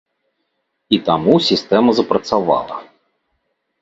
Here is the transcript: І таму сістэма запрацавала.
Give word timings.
І 0.95 0.99
таму 1.09 1.33
сістэма 1.49 1.89
запрацавала. 1.99 2.75